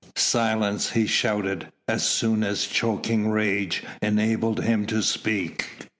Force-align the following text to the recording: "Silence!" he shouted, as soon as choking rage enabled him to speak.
"Silence!" 0.15 0.89
he 0.93 1.05
shouted, 1.05 1.67
as 1.87 2.03
soon 2.03 2.43
as 2.43 2.65
choking 2.65 3.29
rage 3.29 3.83
enabled 4.01 4.63
him 4.63 4.87
to 4.87 4.99
speak. 5.03 5.69